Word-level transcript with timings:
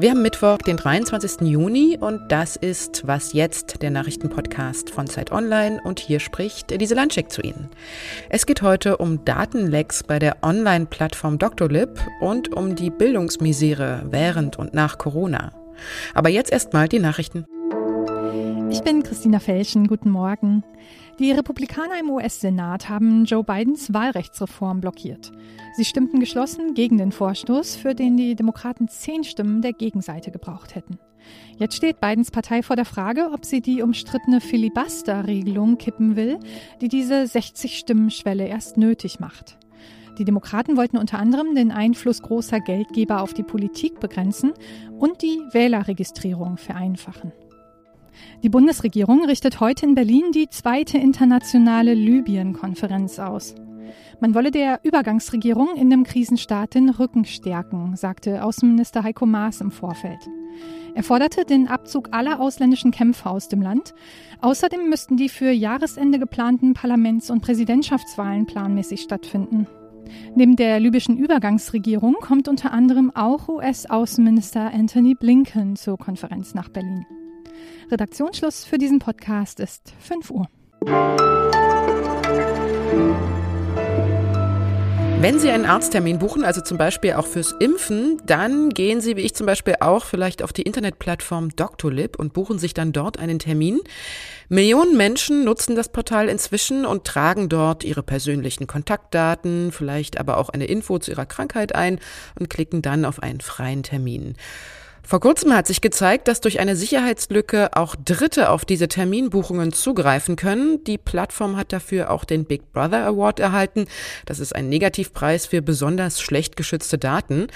Wir 0.00 0.10
haben 0.10 0.22
Mittwoch, 0.22 0.58
den 0.58 0.76
23. 0.76 1.40
Juni 1.40 1.98
und 2.00 2.30
das 2.30 2.54
ist 2.54 3.08
Was 3.08 3.32
jetzt, 3.32 3.82
der 3.82 3.90
Nachrichtenpodcast 3.90 4.90
von 4.90 5.08
Zeit 5.08 5.32
Online 5.32 5.80
und 5.82 5.98
hier 5.98 6.20
spricht 6.20 6.70
Elise 6.70 6.94
Landschek 6.94 7.32
zu 7.32 7.42
Ihnen. 7.42 7.68
Es 8.28 8.46
geht 8.46 8.62
heute 8.62 8.98
um 8.98 9.24
Datenlecks 9.24 10.04
bei 10.04 10.20
der 10.20 10.36
Online-Plattform 10.42 11.38
Doctolib 11.38 11.98
und 12.20 12.54
um 12.54 12.76
die 12.76 12.90
Bildungsmisere 12.90 14.06
während 14.08 14.56
und 14.56 14.72
nach 14.72 14.98
Corona. 14.98 15.50
Aber 16.14 16.28
jetzt 16.28 16.52
erstmal 16.52 16.88
die 16.88 17.00
Nachrichten. 17.00 17.44
Ich 18.70 18.82
bin 18.82 19.02
Christina 19.02 19.38
Felschen, 19.38 19.86
guten 19.86 20.10
Morgen. 20.10 20.62
Die 21.18 21.32
Republikaner 21.32 21.98
im 21.98 22.10
US-Senat 22.10 22.90
haben 22.90 23.24
Joe 23.24 23.42
Bidens 23.42 23.94
Wahlrechtsreform 23.94 24.82
blockiert. 24.82 25.32
Sie 25.74 25.86
stimmten 25.86 26.20
geschlossen 26.20 26.74
gegen 26.74 26.98
den 26.98 27.10
Vorstoß, 27.10 27.76
für 27.76 27.94
den 27.94 28.18
die 28.18 28.34
Demokraten 28.34 28.88
zehn 28.88 29.24
Stimmen 29.24 29.62
der 29.62 29.72
Gegenseite 29.72 30.30
gebraucht 30.30 30.74
hätten. 30.74 30.98
Jetzt 31.56 31.76
steht 31.76 32.00
Bidens 32.00 32.30
Partei 32.30 32.62
vor 32.62 32.76
der 32.76 32.84
Frage, 32.84 33.30
ob 33.32 33.46
sie 33.46 33.62
die 33.62 33.80
umstrittene 33.80 34.42
Filibuster-Regelung 34.42 35.78
kippen 35.78 36.14
will, 36.14 36.38
die 36.82 36.88
diese 36.88 37.22
60-Stimmen-Schwelle 37.22 38.46
erst 38.46 38.76
nötig 38.76 39.18
macht. 39.18 39.58
Die 40.18 40.24
Demokraten 40.24 40.76
wollten 40.76 40.98
unter 40.98 41.18
anderem 41.18 41.54
den 41.54 41.70
Einfluss 41.70 42.20
großer 42.20 42.60
Geldgeber 42.60 43.22
auf 43.22 43.32
die 43.32 43.44
Politik 43.44 43.98
begrenzen 43.98 44.52
und 44.98 45.22
die 45.22 45.40
Wählerregistrierung 45.52 46.58
vereinfachen. 46.58 47.32
Die 48.42 48.48
Bundesregierung 48.48 49.24
richtet 49.24 49.60
heute 49.60 49.86
in 49.86 49.94
Berlin 49.94 50.32
die 50.32 50.48
zweite 50.48 50.98
internationale 50.98 51.94
Libyen-Konferenz 51.94 53.18
aus. 53.18 53.54
Man 54.20 54.34
wolle 54.34 54.50
der 54.50 54.80
Übergangsregierung 54.82 55.76
in 55.76 55.90
dem 55.90 56.04
Krisenstaat 56.04 56.74
den 56.74 56.88
Rücken 56.88 57.24
stärken, 57.24 57.96
sagte 57.96 58.44
Außenminister 58.44 59.02
Heiko 59.02 59.26
Maas 59.26 59.60
im 59.60 59.70
Vorfeld. 59.70 60.18
Er 60.94 61.02
forderte 61.02 61.44
den 61.44 61.68
Abzug 61.68 62.08
aller 62.12 62.40
ausländischen 62.40 62.90
Kämpfer 62.90 63.30
aus 63.30 63.48
dem 63.48 63.62
Land. 63.62 63.94
Außerdem 64.40 64.88
müssten 64.88 65.16
die 65.16 65.28
für 65.28 65.50
Jahresende 65.50 66.18
geplanten 66.18 66.74
Parlaments- 66.74 67.30
und 67.30 67.40
Präsidentschaftswahlen 67.40 68.46
planmäßig 68.46 69.02
stattfinden. 69.02 69.66
Neben 70.34 70.56
der 70.56 70.80
libyschen 70.80 71.16
Übergangsregierung 71.16 72.16
kommt 72.20 72.48
unter 72.48 72.72
anderem 72.72 73.12
auch 73.14 73.48
US-Außenminister 73.48 74.72
Anthony 74.72 75.14
Blinken 75.14 75.76
zur 75.76 75.98
Konferenz 75.98 76.54
nach 76.54 76.68
Berlin. 76.68 77.06
Redaktionsschluss 77.90 78.64
für 78.64 78.78
diesen 78.78 78.98
Podcast 78.98 79.60
ist 79.60 79.94
5 80.00 80.30
Uhr. 80.30 80.48
Wenn 85.20 85.40
Sie 85.40 85.50
einen 85.50 85.64
Arzttermin 85.64 86.20
buchen, 86.20 86.44
also 86.44 86.60
zum 86.60 86.78
Beispiel 86.78 87.14
auch 87.14 87.26
fürs 87.26 87.50
Impfen, 87.58 88.22
dann 88.24 88.70
gehen 88.70 89.00
Sie, 89.00 89.16
wie 89.16 89.22
ich 89.22 89.34
zum 89.34 89.46
Beispiel 89.46 89.74
auch, 89.80 90.04
vielleicht 90.04 90.44
auf 90.44 90.52
die 90.52 90.62
Internetplattform 90.62 91.56
Doctolib 91.56 92.20
und 92.20 92.32
buchen 92.32 92.60
sich 92.60 92.72
dann 92.72 92.92
dort 92.92 93.18
einen 93.18 93.40
Termin. 93.40 93.80
Millionen 94.48 94.96
Menschen 94.96 95.42
nutzen 95.42 95.74
das 95.74 95.88
Portal 95.88 96.28
inzwischen 96.28 96.86
und 96.86 97.02
tragen 97.02 97.48
dort 97.48 97.82
ihre 97.82 98.04
persönlichen 98.04 98.68
Kontaktdaten, 98.68 99.72
vielleicht 99.72 100.20
aber 100.20 100.36
auch 100.36 100.50
eine 100.50 100.66
Info 100.66 101.00
zu 101.00 101.10
ihrer 101.10 101.26
Krankheit 101.26 101.74
ein 101.74 101.98
und 102.38 102.48
klicken 102.48 102.80
dann 102.80 103.04
auf 103.04 103.20
einen 103.20 103.40
freien 103.40 103.82
Termin. 103.82 104.36
Vor 105.08 105.20
kurzem 105.20 105.54
hat 105.54 105.66
sich 105.66 105.80
gezeigt, 105.80 106.28
dass 106.28 106.42
durch 106.42 106.60
eine 106.60 106.76
Sicherheitslücke 106.76 107.74
auch 107.74 107.96
Dritte 107.96 108.50
auf 108.50 108.66
diese 108.66 108.88
Terminbuchungen 108.88 109.72
zugreifen 109.72 110.36
können. 110.36 110.84
Die 110.84 110.98
Plattform 110.98 111.56
hat 111.56 111.72
dafür 111.72 112.10
auch 112.10 112.26
den 112.26 112.44
Big 112.44 112.74
Brother 112.74 113.06
Award 113.06 113.40
erhalten. 113.40 113.86
Das 114.26 114.38
ist 114.38 114.54
ein 114.54 114.68
Negativpreis 114.68 115.46
für 115.46 115.62
besonders 115.62 116.20
schlecht 116.20 116.58
geschützte 116.58 116.98
Daten. 116.98 117.46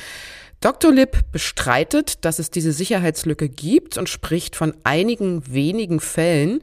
Dr. 0.63 0.93
Lipp 0.93 1.31
bestreitet, 1.31 2.25
dass 2.25 2.39
es 2.39 2.51
diese 2.51 2.73
Sicherheitslücke 2.73 3.51
gibt 3.51 3.99
und 3.99 4.09
spricht 4.09 4.57
von 4.57 4.73
einigen 4.83 5.53
wenigen 5.53 6.01
Fällen. 6.01 6.63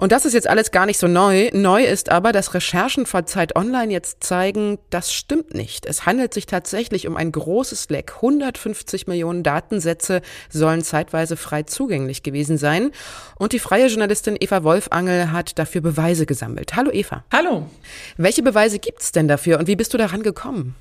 Und 0.00 0.12
das 0.12 0.24
ist 0.24 0.32
jetzt 0.32 0.48
alles 0.48 0.70
gar 0.70 0.86
nicht 0.86 0.98
so 0.98 1.08
neu. 1.08 1.50
Neu 1.52 1.84
ist 1.84 2.08
aber, 2.08 2.32
dass 2.32 2.54
Recherchen 2.54 3.04
von 3.04 3.26
Zeit 3.26 3.54
Online 3.54 3.92
jetzt 3.92 4.24
zeigen, 4.24 4.78
das 4.88 5.12
stimmt 5.12 5.52
nicht. 5.52 5.84
Es 5.84 6.06
handelt 6.06 6.32
sich 6.32 6.46
tatsächlich 6.46 7.06
um 7.06 7.18
ein 7.18 7.30
großes 7.30 7.90
Leck. 7.90 8.14
150 8.16 9.08
Millionen 9.08 9.42
Datensätze 9.42 10.22
sollen 10.48 10.82
zeitweise 10.82 11.36
frei 11.36 11.64
zugänglich 11.64 12.22
gewesen 12.22 12.56
sein. 12.56 12.92
Und 13.38 13.52
die 13.52 13.58
freie 13.58 13.88
Journalistin 13.88 14.38
Eva 14.40 14.64
Wolfangel 14.64 15.32
hat 15.32 15.58
dafür 15.58 15.82
Beweise 15.82 16.24
gesammelt. 16.24 16.76
Hallo 16.76 16.90
Eva. 16.90 17.24
Hallo. 17.30 17.68
Welche 18.16 18.42
Beweise 18.42 18.78
gibt's 18.78 19.12
denn 19.12 19.28
dafür 19.28 19.58
und 19.58 19.66
wie 19.66 19.76
bist 19.76 19.92
du 19.92 19.98
daran 19.98 20.22
gekommen? 20.22 20.76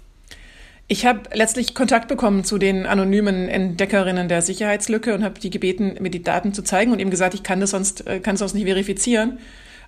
Ich 0.92 1.06
habe 1.06 1.22
letztlich 1.34 1.76
Kontakt 1.76 2.08
bekommen 2.08 2.44
zu 2.44 2.58
den 2.58 2.88
anonymen 2.88 3.48
Entdeckerinnen 3.48 4.28
der 4.28 4.42
Sicherheitslücke 4.42 5.14
und 5.14 5.24
habe 5.24 5.40
die 5.40 5.52
gebeten, 5.52 5.96
mir 6.00 6.10
die 6.10 6.24
Daten 6.24 6.52
zu 6.52 6.64
zeigen 6.64 6.92
und 6.92 7.00
ihm 7.00 7.12
gesagt, 7.12 7.36
ich 7.36 7.44
kann 7.44 7.60
das 7.60 7.70
sonst, 7.70 8.08
äh, 8.08 8.20
kann 8.20 8.34
das 8.34 8.40
sonst 8.40 8.56
nicht 8.56 8.66
verifizieren. 8.66 9.38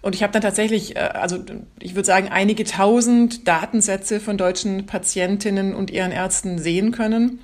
Und 0.03 0.13
ich 0.13 0.21
habe 0.21 0.31
dann 0.31 0.43
tatsächlich, 0.43 0.95
äh, 0.95 0.99
also 0.99 1.43
ich 1.79 1.95
würde 1.95 2.05
sagen, 2.05 2.29
einige 2.29 2.65
tausend 2.65 3.47
Datensätze 3.47 4.19
von 4.19 4.37
deutschen 4.37 4.85
Patientinnen 4.85 5.73
und 5.73 5.89
ihren 5.89 6.11
Ärzten 6.11 6.59
sehen 6.59 6.91
können 6.91 7.39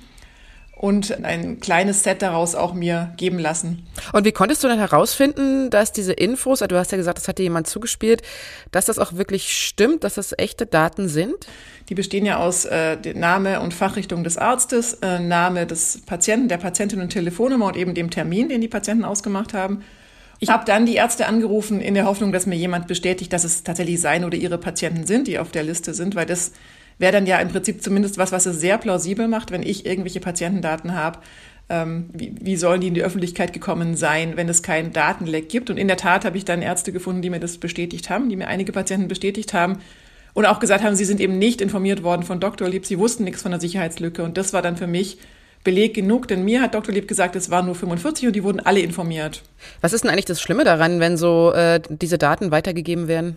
und 0.78 1.24
ein 1.24 1.58
kleines 1.58 2.04
Set 2.04 2.22
daraus 2.22 2.54
auch 2.54 2.72
mir 2.72 3.12
geben 3.16 3.38
lassen. 3.38 3.86
Und 4.12 4.24
wie 4.24 4.32
konntest 4.32 4.62
du 4.62 4.68
dann 4.68 4.78
herausfinden, 4.78 5.70
dass 5.70 5.92
diese 5.92 6.12
Infos, 6.12 6.60
du 6.60 6.78
hast 6.78 6.92
ja 6.92 6.96
gesagt, 6.96 7.18
das 7.18 7.26
hat 7.26 7.38
dir 7.38 7.42
jemand 7.42 7.66
zugespielt, 7.66 8.22
dass 8.70 8.86
das 8.86 8.98
auch 9.00 9.14
wirklich 9.14 9.52
stimmt, 9.56 10.04
dass 10.04 10.14
das 10.14 10.32
echte 10.38 10.66
Daten 10.66 11.08
sind? 11.08 11.34
Die 11.88 11.94
bestehen 11.94 12.24
ja 12.24 12.38
aus 12.38 12.64
äh, 12.64 12.96
Name 13.14 13.60
und 13.60 13.74
Fachrichtung 13.74 14.22
des 14.22 14.38
Arztes, 14.38 14.94
äh, 15.02 15.18
Name 15.18 15.66
des 15.66 16.02
Patienten, 16.06 16.48
der 16.48 16.58
Patientin 16.58 17.00
und 17.00 17.10
Telefonnummer 17.10 17.66
und 17.66 17.76
eben 17.76 17.94
dem 17.94 18.10
Termin, 18.10 18.48
den 18.48 18.60
die 18.60 18.68
Patienten 18.68 19.04
ausgemacht 19.04 19.54
haben. 19.54 19.82
Ich 20.38 20.50
habe 20.50 20.64
dann 20.64 20.86
die 20.86 20.94
Ärzte 20.94 21.26
angerufen 21.26 21.80
in 21.80 21.94
der 21.94 22.06
Hoffnung, 22.06 22.30
dass 22.30 22.46
mir 22.46 22.54
jemand 22.54 22.86
bestätigt, 22.86 23.32
dass 23.32 23.42
es 23.42 23.64
tatsächlich 23.64 24.00
sein 24.00 24.24
oder 24.24 24.36
ihre 24.36 24.58
Patienten 24.58 25.06
sind, 25.06 25.26
die 25.26 25.40
auf 25.40 25.50
der 25.50 25.64
Liste 25.64 25.94
sind, 25.94 26.14
weil 26.14 26.26
das 26.26 26.52
wäre 26.98 27.12
dann 27.12 27.26
ja 27.26 27.38
im 27.38 27.48
Prinzip 27.48 27.82
zumindest 27.82 28.18
was, 28.18 28.32
was 28.32 28.46
es 28.46 28.60
sehr 28.60 28.78
plausibel 28.78 29.28
macht, 29.28 29.50
wenn 29.50 29.62
ich 29.62 29.86
irgendwelche 29.86 30.20
Patientendaten 30.20 30.94
habe. 30.94 31.20
Ähm, 31.70 32.10
wie, 32.12 32.34
wie 32.40 32.56
sollen 32.56 32.80
die 32.80 32.88
in 32.88 32.94
die 32.94 33.02
Öffentlichkeit 33.02 33.52
gekommen 33.52 33.96
sein, 33.96 34.36
wenn 34.36 34.48
es 34.48 34.62
keinen 34.62 34.92
Datenleck 34.92 35.48
gibt? 35.48 35.70
Und 35.70 35.76
in 35.76 35.88
der 35.88 35.98
Tat 35.98 36.24
habe 36.24 36.36
ich 36.36 36.44
dann 36.44 36.62
Ärzte 36.62 36.92
gefunden, 36.92 37.22
die 37.22 37.30
mir 37.30 37.40
das 37.40 37.58
bestätigt 37.58 38.10
haben, 38.10 38.28
die 38.28 38.36
mir 38.36 38.48
einige 38.48 38.72
Patienten 38.72 39.08
bestätigt 39.08 39.52
haben 39.52 39.78
und 40.34 40.46
auch 40.46 40.60
gesagt 40.60 40.82
haben, 40.82 40.94
sie 40.94 41.04
sind 41.04 41.20
eben 41.20 41.38
nicht 41.38 41.60
informiert 41.60 42.02
worden 42.02 42.22
von 42.22 42.40
Dr. 42.40 42.68
Lieb, 42.68 42.86
sie 42.86 42.98
wussten 42.98 43.24
nichts 43.24 43.42
von 43.42 43.50
der 43.50 43.60
Sicherheitslücke. 43.60 44.22
Und 44.22 44.38
das 44.38 44.52
war 44.52 44.62
dann 44.62 44.76
für 44.76 44.86
mich 44.86 45.18
Beleg 45.64 45.92
genug, 45.92 46.28
denn 46.28 46.44
mir 46.44 46.62
hat 46.62 46.74
Dr. 46.74 46.94
Lieb 46.94 47.08
gesagt, 47.08 47.36
es 47.36 47.50
waren 47.50 47.66
nur 47.66 47.74
45 47.74 48.28
und 48.28 48.36
die 48.36 48.44
wurden 48.44 48.60
alle 48.60 48.80
informiert. 48.80 49.42
Was 49.80 49.92
ist 49.92 50.04
denn 50.04 50.10
eigentlich 50.10 50.24
das 50.24 50.40
Schlimme 50.40 50.64
daran, 50.64 51.00
wenn 51.00 51.16
so 51.16 51.52
äh, 51.52 51.80
diese 51.88 52.16
Daten 52.16 52.50
weitergegeben 52.50 53.08
werden? 53.08 53.36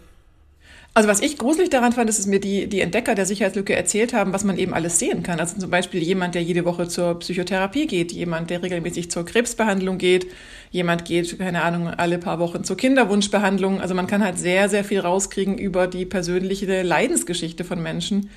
Also 0.93 1.07
was 1.07 1.21
ich 1.21 1.37
gruselig 1.37 1.69
daran 1.69 1.93
fand, 1.93 2.09
ist, 2.09 2.19
dass 2.19 2.27
mir 2.27 2.41
die, 2.41 2.67
die 2.67 2.81
Entdecker 2.81 3.15
der 3.15 3.25
Sicherheitslücke 3.25 3.73
erzählt 3.73 4.11
haben, 4.11 4.33
was 4.33 4.43
man 4.43 4.57
eben 4.57 4.73
alles 4.73 4.99
sehen 4.99 5.23
kann. 5.23 5.39
Also 5.39 5.57
zum 5.57 5.71
Beispiel 5.71 6.03
jemand, 6.03 6.35
der 6.35 6.43
jede 6.43 6.65
Woche 6.65 6.89
zur 6.89 7.17
Psychotherapie 7.19 7.87
geht, 7.87 8.11
jemand, 8.11 8.49
der 8.49 8.61
regelmäßig 8.61 9.09
zur 9.09 9.23
Krebsbehandlung 9.23 9.97
geht, 9.97 10.27
jemand 10.69 11.05
geht, 11.05 11.39
keine 11.39 11.63
Ahnung, 11.63 11.87
alle 11.87 12.17
paar 12.17 12.39
Wochen 12.39 12.65
zur 12.65 12.75
Kinderwunschbehandlung. 12.75 13.79
Also 13.79 13.95
man 13.95 14.07
kann 14.07 14.21
halt 14.21 14.37
sehr, 14.37 14.67
sehr 14.67 14.83
viel 14.83 14.99
rauskriegen 14.99 15.57
über 15.57 15.87
die 15.87 16.05
persönliche 16.05 16.81
Leidensgeschichte 16.81 17.63
von 17.63 17.81
Menschen. 17.81 18.29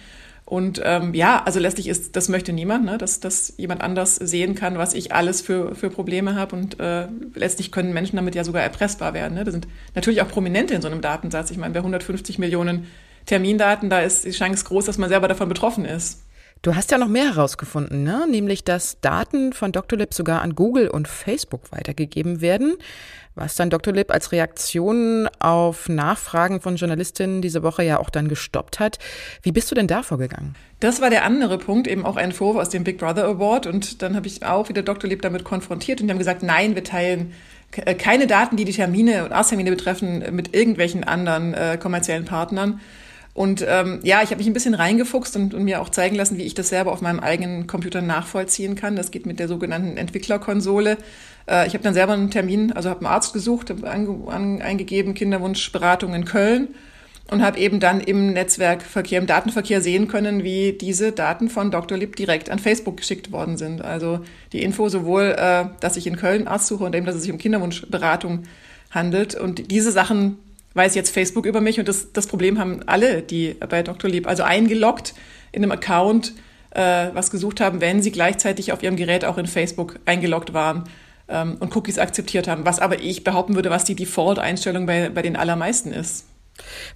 Und 0.47 0.81
ähm, 0.84 1.15
ja, 1.15 1.43
also 1.43 1.59
letztlich 1.59 1.88
ist, 1.88 2.16
das 2.16 2.28
möchte 2.28 2.53
niemand, 2.53 2.84
ne? 2.84 2.99
dass, 2.99 3.19
dass 3.19 3.55
jemand 3.56 3.81
anders 3.81 4.16
sehen 4.16 4.55
kann, 4.55 4.77
was 4.77 4.93
ich 4.93 5.12
alles 5.12 5.41
für, 5.41 5.75
für 5.75 5.88
Probleme 5.88 6.34
habe. 6.34 6.55
Und 6.55 6.78
äh, 6.81 7.06
letztlich 7.34 7.72
können 7.72 7.94
Menschen 7.94 8.16
damit 8.16 8.34
ja 8.34 8.44
sogar 8.44 8.62
erpressbar 8.62 9.15
werden. 9.15 9.34
Ne? 9.34 9.44
Da 9.44 9.50
sind 9.50 9.66
natürlich 9.94 10.21
auch 10.21 10.28
Prominente 10.28 10.75
in 10.75 10.82
so 10.82 10.88
einem 10.88 11.00
Datensatz. 11.00 11.50
Ich 11.50 11.56
meine, 11.56 11.72
bei 11.72 11.81
150 11.81 12.38
Millionen 12.38 12.87
Termindaten, 13.25 13.88
da 13.88 14.00
ist 14.00 14.27
die 14.27 14.32
Chance 14.32 14.66
groß, 14.66 14.84
dass 14.84 14.99
man 14.99 15.09
selber 15.09 15.28
davon 15.28 15.49
betroffen 15.49 15.87
ist. 15.87 16.23
Du 16.64 16.75
hast 16.75 16.90
ja 16.90 16.96
noch 16.96 17.08
mehr 17.08 17.34
herausgefunden, 17.34 18.05
ne? 18.05 18.26
nämlich 18.26 18.64
dass 18.64 18.99
Daten 19.02 19.52
von 19.52 19.70
Dr. 19.70 19.99
Lib 19.99 20.14
sogar 20.14 20.40
an 20.40 20.55
Google 20.55 20.88
und 20.88 21.08
Facebook 21.08 21.70
weitergegeben 21.72 22.40
werden, 22.40 22.76
was 23.34 23.55
dann 23.55 23.69
Dr. 23.69 23.93
Lib 23.93 24.11
als 24.11 24.32
Reaktion 24.32 25.28
auf 25.40 25.90
Nachfragen 25.90 26.62
von 26.62 26.76
Journalistinnen 26.76 27.43
diese 27.43 27.62
Woche 27.62 27.84
ja 27.84 28.00
auch 28.00 28.08
dann 28.08 28.28
gestoppt 28.28 28.81
hat. 28.81 28.99
Wie 29.43 29.52
bist 29.52 29.70
du 29.70 29.75
denn 29.75 29.88
da 29.88 30.02
vorgegangen? 30.02 30.55
Das 30.81 31.02
war 31.02 31.11
der 31.11 31.26
andere 31.26 31.58
Punkt, 31.58 31.87
eben 31.87 32.06
auch 32.06 32.16
ein 32.16 32.32
Vorwurf 32.32 32.62
aus 32.62 32.70
dem 32.70 32.82
Big 32.82 32.96
Brother 32.96 33.26
Award 33.26 33.67
und 33.67 34.00
dann 34.00 34.17
habe 34.17 34.26
ich 34.26 34.43
auch 34.43 34.70
wieder 34.70 34.82
Dr. 34.82 35.10
Lib 35.10 35.20
damit 35.20 35.44
konfrontiert 35.44 36.00
und 36.00 36.06
die 36.06 36.12
haben 36.12 36.19
gesagt, 36.19 36.43
nein, 36.43 36.75
wir 36.75 36.84
teilen 36.84 37.34
äh, 37.72 37.94
keine 37.94 38.26
Daten, 38.26 38.56
die 38.56 38.64
die 38.64 38.72
Termine 38.72 39.26
und 39.26 39.32
Arzttermine 39.32 39.69
betreffen, 39.69 40.34
mit 40.34 40.56
irgendwelchen 40.56 41.05
anderen 41.05 41.52
äh, 41.52 41.76
kommerziellen 41.76 42.25
Partnern. 42.25 42.81
Und 43.34 43.64
ähm, 43.69 43.98
ja, 44.04 44.22
ich 44.22 44.31
habe 44.31 44.36
mich 44.36 44.46
ein 44.46 44.52
bisschen 44.52 44.75
reingefuchst 44.75 45.34
und, 45.36 45.54
und 45.54 45.64
mir 45.64 45.82
auch 45.82 45.88
zeigen 45.88 46.14
lassen, 46.14 46.38
wie 46.38 46.44
ich 46.44 46.54
das 46.54 46.69
selber 46.69 46.92
auf 46.92 47.00
meinem 47.00 47.19
eigenen 47.19 47.66
Computer 47.66 48.00
nachvollziehen 48.00 48.76
kann. 48.76 48.94
Das 48.94 49.10
geht 49.10 49.26
mit 49.26 49.40
der 49.40 49.48
sogenannten 49.48 49.96
Entwicklerkonsole. 49.96 50.96
Äh, 51.48 51.66
ich 51.66 51.75
habe 51.75 51.82
dann 51.82 51.94
selber 51.94 52.12
einen 52.12 52.31
Termin, 52.31 52.72
also 52.72 52.88
habe 52.90 53.00
einen 53.00 53.12
Arzt 53.12 53.32
gesucht, 53.32 53.70
habe 53.70 53.90
eingegeben 53.90 55.14
Kinderwunschberatung 55.14 56.14
in 56.14 56.25
Köln 56.25 56.69
und 57.28 57.42
habe 57.42 57.58
eben 57.58 57.81
dann 57.81 58.00
im 58.00 58.32
Netzwerkverkehr, 58.34 59.19
im 59.19 59.26
Datenverkehr 59.26 59.81
sehen 59.81 60.06
können, 60.06 60.44
wie 60.44 60.72
diese 60.72 61.10
Daten 61.10 61.48
von 61.48 61.72
Dr. 61.72 61.98
Lieb 61.98 62.14
direkt 62.14 62.50
an 62.50 62.60
Facebook 62.60 62.98
geschickt 62.98 63.32
worden 63.32 63.56
sind. 63.56 63.82
Also 63.82 64.20
die 64.52 64.62
Info 64.62 64.88
sowohl, 64.88 65.34
äh, 65.36 65.64
dass 65.81 65.96
ich 65.96 66.06
in 66.06 66.16
Köln 66.16 66.46
Arzt 66.46 66.69
suche 66.69 66.84
und 66.84 66.94
eben, 66.94 67.04
dass 67.04 67.16
es 67.16 67.22
sich 67.22 67.32
um 67.32 67.38
Kinderwunschberatung 67.38 68.44
handelt. 68.90 69.34
Und 69.34 69.72
diese 69.72 69.90
Sachen 69.90 70.38
weiß 70.75 70.94
jetzt 70.94 71.11
Facebook 71.11 71.47
über 71.47 71.61
mich 71.61 71.79
und 71.79 71.88
das, 71.88 72.12
das 72.12 72.26
Problem 72.26 72.59
haben 72.59 72.82
alle, 72.87 73.23
die 73.23 73.55
bei 73.55 73.82
Dr. 73.82 74.11
Lieb, 74.11 74.26
also 74.26 74.43
eingeloggt 74.43 75.15
in 75.53 75.62
einem 75.62 75.73
Account, 75.73 76.32
äh, 76.71 77.09
was 77.12 77.31
gesucht 77.31 77.61
haben, 77.61 77.81
wenn 77.81 78.03
sie 78.03 78.11
gleichzeitig 78.11 78.73
auf 78.73 78.82
ihrem 78.82 78.97
Gerät 78.97 79.25
auch 79.25 79.38
in 79.38 79.47
Facebook 79.47 79.99
eingeloggt 80.05 80.53
waren 80.53 80.85
ähm, 81.29 81.56
und 81.61 81.75
Cookies 81.75 81.99
akzeptiert 81.99 82.49
haben, 82.49 82.67
was 82.67 82.81
aber 82.81 83.00
ich 83.00 83.25
behaupten 83.25 83.55
würde, 83.55 83.71
was 83.71 83.85
die 83.85 83.94
Default-Einstellung 83.94 84.87
bei, 84.87 85.09
bei 85.09 85.23
den 85.23 85.37
allermeisten 85.37 85.93
ist. 85.93 86.26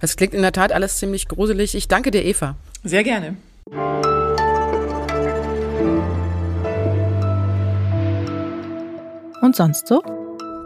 Das 0.01 0.15
klingt 0.15 0.33
in 0.33 0.41
der 0.41 0.51
Tat 0.51 0.71
alles 0.71 0.97
ziemlich 0.97 1.27
gruselig. 1.27 1.75
Ich 1.75 1.87
danke 1.87 2.11
dir, 2.11 2.23
Eva. 2.23 2.55
Sehr 2.83 3.03
gerne. 3.03 3.35
Und 9.41 9.55
sonst 9.55 9.87
so? 9.87 10.18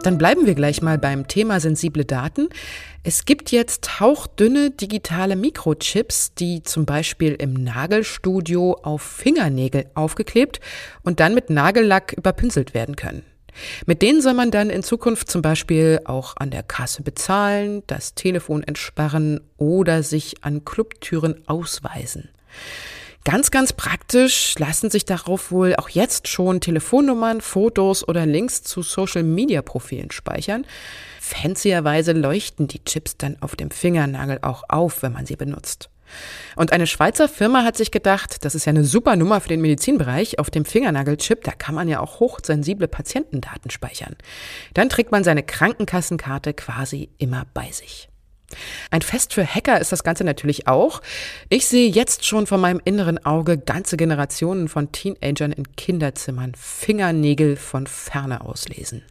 Dann 0.04 0.18
bleiben 0.18 0.44
wir 0.44 0.54
gleich 0.54 0.82
mal 0.82 0.98
beim 0.98 1.28
Thema 1.28 1.60
sensible 1.60 2.04
Daten. 2.04 2.50
Es 3.04 3.24
gibt 3.24 3.50
jetzt 3.52 4.00
hauchdünne 4.00 4.70
digitale 4.70 5.34
Mikrochips, 5.34 6.34
die 6.34 6.62
zum 6.62 6.84
Beispiel 6.84 7.32
im 7.32 7.54
Nagelstudio 7.54 8.80
auf 8.82 9.00
Fingernägel 9.00 9.86
aufgeklebt 9.94 10.60
und 11.04 11.20
dann 11.20 11.34
mit 11.34 11.48
Nagellack 11.48 12.12
überpinselt 12.12 12.74
werden 12.74 12.96
können. 12.96 13.22
Mit 13.86 14.02
denen 14.02 14.20
soll 14.20 14.34
man 14.34 14.50
dann 14.50 14.68
in 14.68 14.82
Zukunft 14.82 15.30
zum 15.30 15.40
Beispiel 15.40 16.00
auch 16.04 16.36
an 16.36 16.50
der 16.50 16.64
Kasse 16.64 17.02
bezahlen, 17.02 17.82
das 17.86 18.14
Telefon 18.14 18.62
entsperren 18.62 19.40
oder 19.56 20.02
sich 20.02 20.44
an 20.44 20.66
Clubtüren 20.66 21.48
ausweisen. 21.48 22.28
Ganz, 23.24 23.50
ganz 23.50 23.72
praktisch 23.72 24.54
lassen 24.58 24.90
sich 24.90 25.06
darauf 25.06 25.50
wohl 25.50 25.74
auch 25.76 25.88
jetzt 25.88 26.28
schon 26.28 26.60
Telefonnummern, 26.60 27.40
Fotos 27.40 28.06
oder 28.06 28.26
Links 28.26 28.62
zu 28.62 28.82
Social-Media-Profilen 28.82 30.10
speichern. 30.10 30.66
Fancierweise 31.20 32.12
leuchten 32.12 32.68
die 32.68 32.84
Chips 32.84 33.16
dann 33.16 33.38
auf 33.40 33.56
dem 33.56 33.70
Fingernagel 33.70 34.40
auch 34.42 34.64
auf, 34.68 35.02
wenn 35.02 35.12
man 35.12 35.24
sie 35.24 35.36
benutzt. 35.36 35.88
Und 36.54 36.72
eine 36.72 36.86
Schweizer 36.86 37.26
Firma 37.26 37.64
hat 37.64 37.78
sich 37.78 37.90
gedacht, 37.90 38.44
das 38.44 38.54
ist 38.54 38.66
ja 38.66 38.70
eine 38.70 38.84
super 38.84 39.16
Nummer 39.16 39.40
für 39.40 39.48
den 39.48 39.62
Medizinbereich, 39.62 40.38
auf 40.38 40.50
dem 40.50 40.66
Fingernagelchip, 40.66 41.44
da 41.44 41.52
kann 41.52 41.74
man 41.74 41.88
ja 41.88 42.00
auch 42.00 42.20
hochsensible 42.20 42.88
Patientendaten 42.88 43.70
speichern. 43.70 44.16
Dann 44.74 44.90
trägt 44.90 45.12
man 45.12 45.24
seine 45.24 45.42
Krankenkassenkarte 45.42 46.52
quasi 46.52 47.08
immer 47.16 47.46
bei 47.54 47.72
sich. 47.72 48.10
Ein 48.90 49.02
Fest 49.02 49.34
für 49.34 49.46
Hacker 49.46 49.80
ist 49.80 49.92
das 49.92 50.04
Ganze 50.04 50.24
natürlich 50.24 50.66
auch. 50.68 51.02
Ich 51.48 51.66
sehe 51.66 51.88
jetzt 51.88 52.24
schon 52.24 52.46
vor 52.46 52.58
meinem 52.58 52.80
inneren 52.84 53.24
Auge 53.24 53.58
ganze 53.58 53.96
Generationen 53.96 54.68
von 54.68 54.92
Teenagern 54.92 55.52
in 55.52 55.76
Kinderzimmern 55.76 56.52
Fingernägel 56.56 57.56
von 57.56 57.86
ferne 57.86 58.40
auslesen. 58.40 59.02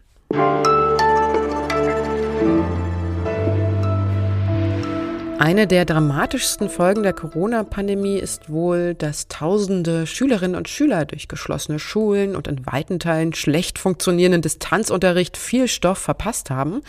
Eine 5.44 5.68
der 5.68 5.84
dramatischsten 5.84 6.70
Folgen 6.70 7.04
der 7.04 7.12
Corona-Pandemie 7.12 8.18
ist 8.18 8.50
wohl, 8.50 8.96
dass 8.96 9.28
tausende 9.28 10.08
Schülerinnen 10.08 10.56
und 10.56 10.70
Schüler 10.70 11.04
durch 11.04 11.28
geschlossene 11.28 11.80
Schulen 11.80 12.38
und 12.38 12.48
in 12.48 12.66
weiten 12.66 12.98
Teilen 12.98 13.34
schlecht 13.34 13.78
funktionierenden 13.78 14.42
Distanzunterricht 14.42 15.36
viel 15.36 15.68
Stoff 15.68 15.98
verpasst 15.98 16.50
haben 16.50 16.82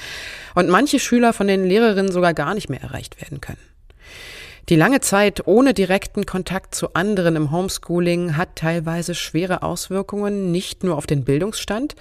und 0.54 0.68
manche 0.68 1.00
Schüler 1.00 1.32
von 1.32 1.48
den 1.48 1.64
Lehrerinnen 1.64 2.12
sogar 2.12 2.32
gar 2.32 2.54
nicht 2.54 2.70
mehr 2.70 2.80
erreicht 2.80 3.20
werden 3.20 3.40
können. 3.40 3.73
Die 4.70 4.76
lange 4.76 5.02
Zeit 5.02 5.46
ohne 5.46 5.74
direkten 5.74 6.24
Kontakt 6.24 6.74
zu 6.74 6.94
anderen 6.94 7.36
im 7.36 7.50
Homeschooling 7.50 8.34
hat 8.38 8.56
teilweise 8.56 9.14
schwere 9.14 9.62
Auswirkungen 9.62 10.52
nicht 10.52 10.84
nur 10.84 10.96
auf 10.96 11.06
den 11.06 11.22
Bildungsstand, 11.24 11.94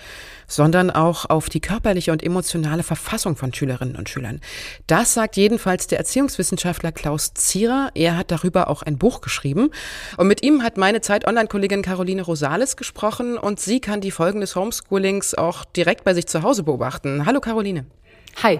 sondern 0.47 0.89
auch 0.89 1.29
auf 1.29 1.49
die 1.49 1.59
körperliche 1.59 2.13
und 2.13 2.23
emotionale 2.23 2.83
Verfassung 2.83 3.35
von 3.35 3.53
Schülerinnen 3.53 3.97
und 3.97 4.07
Schülern. 4.07 4.39
Das 4.87 5.13
sagt 5.13 5.35
jedenfalls 5.35 5.87
der 5.87 5.97
Erziehungswissenschaftler 5.97 6.93
Klaus 6.93 7.33
Zierer. 7.33 7.89
Er 7.95 8.15
hat 8.15 8.31
darüber 8.31 8.69
auch 8.69 8.81
ein 8.81 8.97
Buch 8.97 9.19
geschrieben. 9.19 9.69
Und 10.15 10.27
mit 10.29 10.41
ihm 10.41 10.63
hat 10.63 10.77
meine 10.77 11.01
Zeit-Online-Kollegin 11.01 11.81
Caroline 11.81 12.21
Rosales 12.21 12.77
gesprochen 12.77 13.37
und 13.37 13.59
sie 13.59 13.81
kann 13.81 13.99
die 13.99 14.11
Folgen 14.11 14.39
des 14.39 14.55
Homeschoolings 14.55 15.35
auch 15.35 15.65
direkt 15.65 16.05
bei 16.05 16.13
sich 16.13 16.27
zu 16.27 16.43
Hause 16.43 16.63
beobachten. 16.63 17.25
Hallo 17.25 17.41
Caroline. 17.41 17.85
Hi. 18.41 18.59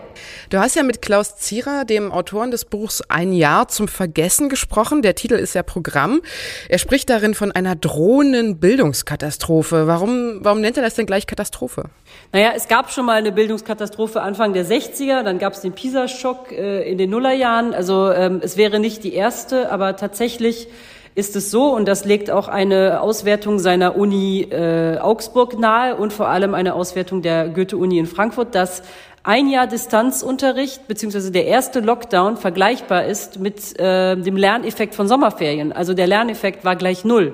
Du 0.50 0.60
hast 0.60 0.76
ja 0.76 0.84
mit 0.84 1.02
Klaus 1.02 1.36
Zierer, 1.38 1.84
dem 1.84 2.12
Autoren 2.12 2.52
des 2.52 2.64
Buchs 2.64 3.02
Ein 3.10 3.34
Jahr 3.34 3.68
zum 3.68 3.88
Vergessen 3.88 4.48
gesprochen. 4.48 5.02
Der 5.02 5.16
Titel 5.16 5.34
ist 5.34 5.56
ja 5.56 5.64
Programm. 5.64 6.22
Er 6.70 6.78
spricht 6.78 7.10
darin 7.10 7.34
von 7.34 7.52
einer 7.52 7.76
drohenden 7.76 8.60
Bildungskatastrophe. 8.60 9.88
Warum, 9.88 10.40
warum 10.42 10.62
nennt 10.62 10.78
er 10.78 10.84
das 10.84 10.94
denn 10.94 11.06
gleich 11.06 11.28
Katastrophe? 11.28 11.86
Naja, 12.32 12.52
es 12.56 12.68
gab 12.68 12.92
schon 12.92 13.06
mal 13.06 13.18
eine 13.18 13.32
Bildungskatastrophe 13.32 14.22
Anfang 14.22 14.54
der 14.54 14.66
60er, 14.66 15.24
dann 15.24 15.40
gab 15.40 15.54
es 15.54 15.62
den 15.62 15.74
PISA-Schock 15.74 16.52
äh, 16.52 16.90
in 16.90 16.98
den 16.98 17.10
Nullerjahren. 17.10 17.74
Also 17.74 18.12
ähm, 18.12 18.42
es 18.44 18.58
wäre 18.58 18.80
nicht 18.80 19.04
die 19.04 19.14
erste, 19.14 19.72
aber 19.72 19.96
tatsächlich 19.96 20.68
ist 21.16 21.36
es 21.36 21.52
so, 21.52 21.76
und 21.76 21.88
das 21.88 22.06
legt 22.06 22.32
auch 22.32 22.48
eine 22.48 23.02
Auswertung 23.02 23.60
seiner 23.60 23.96
Uni 23.96 24.48
äh, 24.50 24.98
Augsburg 24.98 25.60
nahe 25.60 25.96
und 25.96 26.12
vor 26.12 26.28
allem 26.28 26.56
eine 26.56 26.74
Auswertung 26.74 27.22
der 27.22 27.50
Goethe-Uni 27.50 28.00
in 28.00 28.08
Frankfurt, 28.08 28.56
dass 28.56 28.82
ein 29.24 29.48
Jahr 29.48 29.68
Distanzunterricht 29.68 30.88
beziehungsweise 30.88 31.32
der 31.32 31.46
erste 31.46 31.80
Lockdown 31.80 32.38
vergleichbar 32.38 33.06
ist 33.06 33.40
mit 33.40 33.80
äh, 33.80 34.18
dem 34.18 34.36
Lerneffekt 34.36 34.96
von 34.96 35.08
Sommerferien. 35.08 35.72
Also 35.72 35.94
der 35.94 36.08
Lerneffekt 36.08 36.66
war 36.66 36.76
gleich 36.76 37.06
null. 37.06 37.34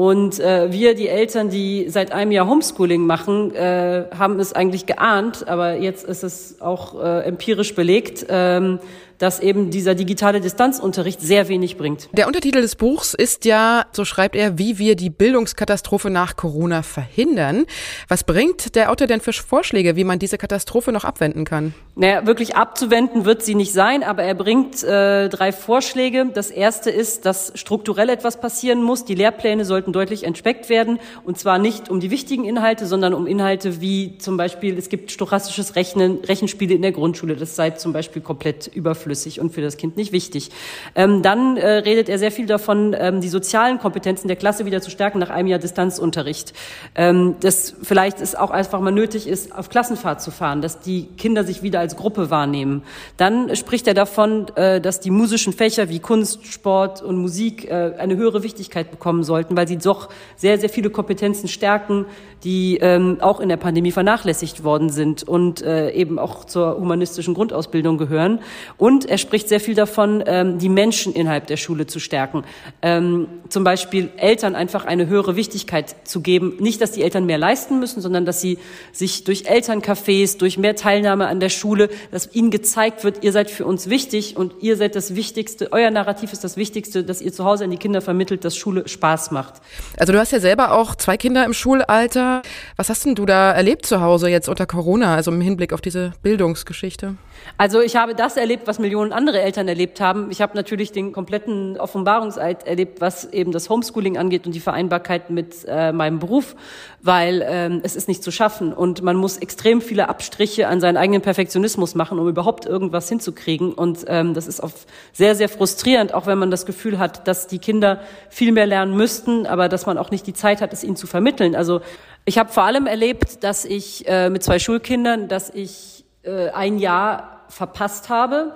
Und 0.00 0.40
äh, 0.40 0.72
wir, 0.72 0.94
die 0.94 1.08
Eltern, 1.08 1.50
die 1.50 1.90
seit 1.90 2.10
einem 2.10 2.32
Jahr 2.32 2.48
Homeschooling 2.48 3.04
machen, 3.04 3.54
äh, 3.54 4.06
haben 4.18 4.40
es 4.40 4.54
eigentlich 4.54 4.86
geahnt, 4.86 5.46
aber 5.46 5.74
jetzt 5.74 6.06
ist 6.06 6.24
es 6.24 6.62
auch 6.62 6.98
äh, 6.98 7.20
empirisch 7.24 7.74
belegt. 7.74 8.24
Ähm, 8.30 8.78
dass 9.20 9.38
eben 9.38 9.70
dieser 9.70 9.94
digitale 9.94 10.40
Distanzunterricht 10.40 11.20
sehr 11.20 11.48
wenig 11.48 11.76
bringt. 11.76 12.08
Der 12.12 12.26
Untertitel 12.26 12.62
des 12.62 12.74
Buchs 12.74 13.12
ist 13.12 13.44
ja, 13.44 13.84
so 13.92 14.04
schreibt 14.06 14.34
er, 14.34 14.58
wie 14.58 14.78
wir 14.78 14.96
die 14.96 15.10
Bildungskatastrophe 15.10 16.08
nach 16.08 16.36
Corona 16.36 16.82
verhindern. 16.82 17.66
Was 18.08 18.24
bringt 18.24 18.74
der 18.74 18.90
Autor 18.90 19.06
denn 19.06 19.20
für 19.20 19.34
Vorschläge, 19.34 19.94
wie 19.94 20.04
man 20.04 20.18
diese 20.18 20.38
Katastrophe 20.38 20.90
noch 20.90 21.04
abwenden 21.04 21.44
kann? 21.44 21.74
Naja, 21.96 22.26
wirklich 22.26 22.56
abzuwenden 22.56 23.26
wird 23.26 23.42
sie 23.42 23.54
nicht 23.54 23.74
sein, 23.74 24.02
aber 24.02 24.22
er 24.22 24.34
bringt 24.34 24.82
äh, 24.82 25.28
drei 25.28 25.52
Vorschläge. 25.52 26.30
Das 26.32 26.50
erste 26.50 26.90
ist, 26.90 27.26
dass 27.26 27.52
strukturell 27.56 28.08
etwas 28.08 28.40
passieren 28.40 28.82
muss. 28.82 29.04
Die 29.04 29.14
Lehrpläne 29.14 29.66
sollten 29.66 29.89
deutlich 29.92 30.24
entspeckt 30.24 30.68
werden 30.68 30.98
und 31.24 31.38
zwar 31.38 31.58
nicht 31.58 31.88
um 31.88 32.00
die 32.00 32.10
wichtigen 32.10 32.44
Inhalte, 32.44 32.86
sondern 32.86 33.14
um 33.14 33.26
Inhalte 33.26 33.80
wie 33.80 34.18
zum 34.18 34.36
Beispiel, 34.36 34.78
es 34.78 34.88
gibt 34.88 35.10
stochastisches 35.10 35.76
Rechnen, 35.76 36.18
Rechenspiele 36.24 36.74
in 36.74 36.82
der 36.82 36.92
Grundschule. 36.92 37.36
Das 37.36 37.56
sei 37.56 37.70
zum 37.70 37.92
Beispiel 37.92 38.22
komplett 38.22 38.66
überflüssig 38.68 39.40
und 39.40 39.52
für 39.52 39.62
das 39.62 39.76
Kind 39.76 39.96
nicht 39.96 40.12
wichtig. 40.12 40.50
Ähm, 40.94 41.22
dann 41.22 41.56
äh, 41.56 41.68
redet 41.68 42.08
er 42.08 42.18
sehr 42.18 42.32
viel 42.32 42.46
davon, 42.46 42.94
ähm, 42.98 43.20
die 43.20 43.28
sozialen 43.28 43.78
Kompetenzen 43.78 44.28
der 44.28 44.36
Klasse 44.36 44.66
wieder 44.66 44.80
zu 44.80 44.90
stärken 44.90 45.18
nach 45.18 45.30
einem 45.30 45.48
Jahr 45.48 45.58
Distanzunterricht. 45.58 46.52
Ähm, 46.94 47.36
dass 47.40 47.74
vielleicht 47.82 48.20
es 48.20 48.34
auch 48.34 48.50
einfach 48.50 48.80
mal 48.80 48.90
nötig 48.90 49.26
ist, 49.26 49.54
auf 49.54 49.68
Klassenfahrt 49.68 50.22
zu 50.22 50.30
fahren, 50.30 50.62
dass 50.62 50.80
die 50.80 51.06
Kinder 51.16 51.44
sich 51.44 51.62
wieder 51.62 51.80
als 51.80 51.96
Gruppe 51.96 52.30
wahrnehmen. 52.30 52.82
Dann 53.16 53.54
spricht 53.56 53.86
er 53.86 53.94
davon, 53.94 54.48
äh, 54.56 54.80
dass 54.80 55.00
die 55.00 55.10
musischen 55.10 55.52
Fächer 55.52 55.88
wie 55.88 56.00
Kunst, 56.00 56.46
Sport 56.46 57.02
und 57.02 57.16
Musik 57.16 57.68
äh, 57.70 57.94
eine 57.98 58.16
höhere 58.16 58.42
Wichtigkeit 58.42 58.90
bekommen 58.90 59.22
sollten, 59.22 59.56
weil 59.56 59.66
sie 59.70 59.78
doch 59.78 60.08
sehr, 60.36 60.58
sehr 60.58 60.68
viele 60.68 60.90
Kompetenzen 60.90 61.48
stärken, 61.48 62.06
die 62.44 62.78
ähm, 62.78 63.18
auch 63.20 63.40
in 63.40 63.48
der 63.48 63.56
Pandemie 63.56 63.92
vernachlässigt 63.92 64.64
worden 64.64 64.90
sind 64.90 65.22
und 65.22 65.62
äh, 65.62 65.90
eben 65.92 66.18
auch 66.18 66.44
zur 66.44 66.78
humanistischen 66.78 67.34
Grundausbildung 67.34 67.98
gehören. 67.98 68.40
Und 68.76 69.06
er 69.06 69.18
spricht 69.18 69.48
sehr 69.48 69.60
viel 69.60 69.74
davon, 69.74 70.22
ähm, 70.26 70.58
die 70.58 70.68
Menschen 70.68 71.12
innerhalb 71.12 71.46
der 71.46 71.56
Schule 71.56 71.86
zu 71.86 72.00
stärken. 72.00 72.44
Ähm, 72.82 73.28
zum 73.48 73.64
Beispiel 73.64 74.10
Eltern 74.16 74.54
einfach 74.54 74.84
eine 74.86 75.06
höhere 75.06 75.36
Wichtigkeit 75.36 75.94
zu 76.04 76.20
geben. 76.20 76.56
Nicht, 76.60 76.80
dass 76.80 76.92
die 76.92 77.02
Eltern 77.02 77.26
mehr 77.26 77.38
leisten 77.38 77.78
müssen, 77.78 78.00
sondern 78.00 78.24
dass 78.24 78.40
sie 78.40 78.58
sich 78.92 79.24
durch 79.24 79.50
Elterncafés, 79.50 80.38
durch 80.38 80.58
mehr 80.58 80.76
Teilnahme 80.76 81.26
an 81.26 81.40
der 81.40 81.50
Schule, 81.50 81.90
dass 82.10 82.34
ihnen 82.34 82.50
gezeigt 82.50 83.04
wird, 83.04 83.22
ihr 83.22 83.32
seid 83.32 83.50
für 83.50 83.66
uns 83.66 83.90
wichtig 83.90 84.36
und 84.36 84.54
ihr 84.60 84.76
seid 84.76 84.96
das 84.96 85.14
Wichtigste, 85.14 85.72
euer 85.72 85.90
Narrativ 85.90 86.32
ist 86.32 86.42
das 86.42 86.56
Wichtigste, 86.56 87.04
dass 87.04 87.20
ihr 87.20 87.32
zu 87.32 87.44
Hause 87.44 87.64
an 87.64 87.70
die 87.70 87.76
Kinder 87.76 88.00
vermittelt, 88.00 88.44
dass 88.44 88.56
Schule 88.56 88.88
Spaß 88.88 89.30
macht. 89.30 89.59
Also 89.96 90.12
du 90.12 90.18
hast 90.18 90.32
ja 90.32 90.40
selber 90.40 90.72
auch 90.72 90.94
zwei 90.94 91.16
Kinder 91.16 91.44
im 91.44 91.52
Schulalter. 91.52 92.42
Was 92.76 92.88
hast 92.88 93.04
denn 93.04 93.14
du 93.14 93.26
da 93.26 93.52
erlebt 93.52 93.86
zu 93.86 94.00
Hause 94.00 94.28
jetzt 94.28 94.48
unter 94.48 94.66
Corona, 94.66 95.14
also 95.14 95.30
im 95.30 95.40
Hinblick 95.40 95.72
auf 95.72 95.80
diese 95.80 96.12
Bildungsgeschichte? 96.22 97.16
Also 97.56 97.80
ich 97.80 97.96
habe 97.96 98.14
das 98.14 98.36
erlebt, 98.36 98.66
was 98.66 98.78
Millionen 98.78 99.12
andere 99.12 99.42
Eltern 99.42 99.68
erlebt 99.68 100.00
haben. 100.00 100.30
Ich 100.30 100.40
habe 100.40 100.56
natürlich 100.56 100.92
den 100.92 101.12
kompletten 101.12 101.78
Offenbarungseid 101.78 102.66
erlebt, 102.66 103.00
was 103.00 103.26
eben 103.32 103.52
das 103.52 103.68
Homeschooling 103.68 104.16
angeht 104.16 104.46
und 104.46 104.54
die 104.54 104.60
Vereinbarkeit 104.60 105.30
mit 105.30 105.66
äh, 105.68 105.92
meinem 105.92 106.18
Beruf, 106.18 106.56
weil 107.02 107.44
ähm, 107.46 107.80
es 107.82 107.96
ist 107.96 108.08
nicht 108.08 108.22
zu 108.22 108.30
schaffen 108.30 108.72
und 108.72 109.02
man 109.02 109.16
muss 109.16 109.36
extrem 109.36 109.82
viele 109.82 110.08
Abstriche 110.08 110.68
an 110.68 110.80
seinen 110.80 110.96
eigenen 110.96 111.20
Perfektionismus 111.20 111.94
machen, 111.94 112.18
um 112.18 112.28
überhaupt 112.28 112.64
irgendwas 112.64 113.08
hinzukriegen. 113.08 113.72
Und 113.72 114.04
ähm, 114.06 114.32
das 114.32 114.46
ist 114.46 114.60
oft 114.60 114.86
sehr, 115.12 115.34
sehr 115.34 115.48
frustrierend, 115.48 116.14
auch 116.14 116.26
wenn 116.26 116.38
man 116.38 116.50
das 116.50 116.64
Gefühl 116.64 116.98
hat, 116.98 117.28
dass 117.28 117.46
die 117.46 117.58
Kinder 117.58 118.00
viel 118.30 118.52
mehr 118.52 118.66
lernen 118.66 118.96
müssten, 118.96 119.46
aber 119.46 119.68
dass 119.68 119.86
man 119.86 119.98
auch 119.98 120.10
nicht 120.10 120.26
die 120.26 120.34
Zeit 120.34 120.62
hat, 120.62 120.72
es 120.72 120.82
ihnen 120.82 120.96
zu 120.96 121.06
vermitteln. 121.06 121.54
Also 121.54 121.82
ich 122.24 122.38
habe 122.38 122.50
vor 122.50 122.64
allem 122.64 122.86
erlebt, 122.86 123.44
dass 123.44 123.64
ich 123.64 124.06
äh, 124.06 124.30
mit 124.30 124.42
zwei 124.42 124.58
Schulkindern, 124.58 125.28
dass 125.28 125.50
ich 125.50 125.99
äh, 126.22 126.50
ein 126.50 126.78
Jahr 126.78 127.40
verpasst 127.48 128.08
habe, 128.08 128.54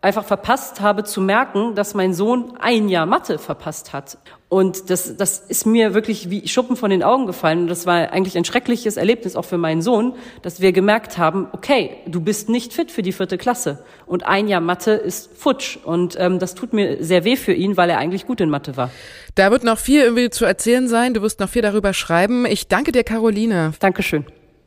einfach 0.00 0.24
verpasst 0.24 0.80
habe 0.80 1.04
zu 1.04 1.20
merken, 1.20 1.74
dass 1.74 1.94
mein 1.94 2.14
Sohn 2.14 2.52
ein 2.60 2.88
Jahr 2.88 3.06
Mathe 3.06 3.38
verpasst 3.38 3.92
hat. 3.92 4.18
Und 4.48 4.90
das, 4.90 5.16
das 5.16 5.40
ist 5.40 5.66
mir 5.66 5.94
wirklich 5.94 6.30
wie 6.30 6.46
Schuppen 6.46 6.76
von 6.76 6.90
den 6.90 7.02
Augen 7.02 7.26
gefallen. 7.26 7.62
Und 7.62 7.66
das 7.66 7.84
war 7.84 8.12
eigentlich 8.12 8.36
ein 8.38 8.44
schreckliches 8.44 8.96
Erlebnis 8.96 9.34
auch 9.34 9.44
für 9.44 9.58
meinen 9.58 9.82
Sohn, 9.82 10.14
dass 10.42 10.60
wir 10.60 10.70
gemerkt 10.70 11.18
haben, 11.18 11.48
okay, 11.50 11.96
du 12.06 12.20
bist 12.20 12.48
nicht 12.48 12.72
fit 12.72 12.92
für 12.92 13.02
die 13.02 13.10
vierte 13.10 13.38
Klasse. 13.38 13.84
Und 14.06 14.24
ein 14.24 14.46
Jahr 14.46 14.60
Mathe 14.60 14.92
ist 14.92 15.36
futsch. 15.36 15.78
Und 15.82 16.16
ähm, 16.20 16.38
das 16.38 16.54
tut 16.54 16.72
mir 16.72 17.02
sehr 17.02 17.24
weh 17.24 17.34
für 17.34 17.52
ihn, 17.52 17.76
weil 17.76 17.90
er 17.90 17.98
eigentlich 17.98 18.26
gut 18.26 18.40
in 18.40 18.48
Mathe 18.48 18.76
war. 18.76 18.90
Da 19.34 19.50
wird 19.50 19.64
noch 19.64 19.78
viel 19.78 20.02
irgendwie 20.02 20.30
zu 20.30 20.44
erzählen 20.44 20.86
sein. 20.86 21.14
Du 21.14 21.22
wirst 21.22 21.40
noch 21.40 21.48
viel 21.48 21.62
darüber 21.62 21.92
schreiben. 21.92 22.46
Ich 22.46 22.68
danke 22.68 22.92
dir, 22.92 23.02
Caroline. 23.02 23.72
Dankeschön. 23.80 24.24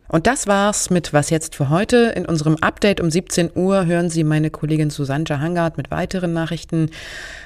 Und 0.09 0.25
das 0.25 0.47
war's 0.47 0.89
mit 0.89 1.13
Was 1.13 1.29
jetzt 1.29 1.55
für 1.55 1.69
heute. 1.69 2.11
In 2.15 2.25
unserem 2.25 2.57
Update 2.61 2.99
um 2.99 3.11
17 3.11 3.51
Uhr 3.55 3.85
hören 3.85 4.09
Sie 4.09 4.23
meine 4.23 4.49
Kollegin 4.49 4.89
Susanne 4.89 5.39
Hangard 5.39 5.77
mit 5.77 5.91
weiteren 5.91 6.33
Nachrichten. 6.33 6.89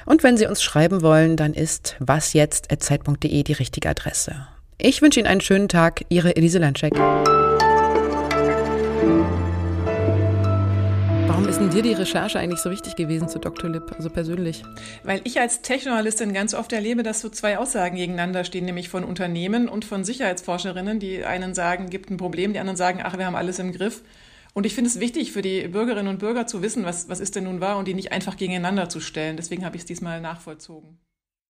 Und 0.06 0.22
wenn 0.22 0.38
Sie 0.38 0.46
uns 0.46 0.62
schreiben 0.62 1.02
wollen, 1.02 1.36
dann 1.36 1.52
ist 1.52 1.96
wasjetzt.zeit.de 2.00 3.42
die 3.42 3.52
richtige 3.52 3.90
Adresse. 3.90 4.46
Ich 4.78 5.02
wünsche 5.02 5.20
Ihnen 5.20 5.28
einen 5.28 5.42
schönen 5.42 5.68
Tag. 5.68 6.06
Ihre 6.08 6.36
Elise 6.36 6.58
Landscheck. 6.58 6.94
Warum 11.34 11.48
ist 11.48 11.58
denn 11.58 11.70
dir 11.70 11.82
die 11.82 11.94
Recherche 11.94 12.38
eigentlich 12.38 12.60
so 12.60 12.70
wichtig 12.70 12.94
gewesen 12.94 13.28
zu 13.28 13.40
Dr. 13.40 13.68
Lipp, 13.68 13.90
also 13.96 14.08
persönlich? 14.08 14.62
Weil 15.02 15.20
ich 15.24 15.40
als 15.40 15.62
Techjournalistin 15.62 16.32
ganz 16.32 16.54
oft 16.54 16.72
erlebe, 16.72 17.02
dass 17.02 17.20
so 17.20 17.28
zwei 17.28 17.58
Aussagen 17.58 17.96
gegeneinander 17.96 18.44
stehen, 18.44 18.66
nämlich 18.66 18.88
von 18.88 19.02
Unternehmen 19.02 19.68
und 19.68 19.84
von 19.84 20.04
Sicherheitsforscherinnen. 20.04 21.00
Die 21.00 21.24
einen 21.24 21.52
sagen, 21.52 21.90
gibt 21.90 22.08
ein 22.08 22.18
Problem, 22.18 22.52
die 22.52 22.60
anderen 22.60 22.76
sagen, 22.76 23.00
ach, 23.02 23.18
wir 23.18 23.26
haben 23.26 23.34
alles 23.34 23.58
im 23.58 23.72
Griff. 23.72 24.02
Und 24.52 24.64
ich 24.64 24.76
finde 24.76 24.90
es 24.90 25.00
wichtig 25.00 25.32
für 25.32 25.42
die 25.42 25.66
Bürgerinnen 25.66 26.06
und 26.06 26.20
Bürger 26.20 26.46
zu 26.46 26.62
wissen, 26.62 26.84
was, 26.84 27.08
was 27.08 27.18
ist 27.18 27.34
denn 27.34 27.44
nun 27.44 27.60
wahr 27.60 27.78
und 27.78 27.88
die 27.88 27.94
nicht 27.94 28.12
einfach 28.12 28.36
gegeneinander 28.36 28.88
zu 28.88 29.00
stellen. 29.00 29.36
Deswegen 29.36 29.64
habe 29.64 29.74
ich 29.74 29.82
es 29.82 29.86
diesmal 29.86 30.20
nachvollzogen. 30.20 31.00